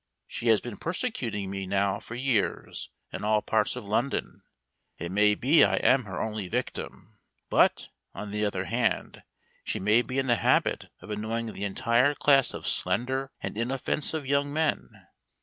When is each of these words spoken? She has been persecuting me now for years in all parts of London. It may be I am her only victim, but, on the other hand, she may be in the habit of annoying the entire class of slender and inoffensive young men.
She 0.25 0.47
has 0.47 0.61
been 0.61 0.77
persecuting 0.77 1.51
me 1.51 1.67
now 1.67 1.99
for 1.99 2.15
years 2.15 2.89
in 3.13 3.23
all 3.23 3.43
parts 3.43 3.75
of 3.75 3.85
London. 3.85 4.41
It 4.97 5.11
may 5.11 5.35
be 5.35 5.63
I 5.63 5.75
am 5.75 6.05
her 6.05 6.19
only 6.19 6.47
victim, 6.47 7.19
but, 7.51 7.89
on 8.15 8.31
the 8.31 8.43
other 8.43 8.65
hand, 8.65 9.21
she 9.63 9.79
may 9.79 10.01
be 10.01 10.17
in 10.17 10.25
the 10.25 10.37
habit 10.37 10.89
of 11.01 11.11
annoying 11.11 11.53
the 11.53 11.65
entire 11.65 12.15
class 12.15 12.55
of 12.55 12.65
slender 12.67 13.29
and 13.41 13.55
inoffensive 13.55 14.25
young 14.25 14.51
men. 14.51 14.89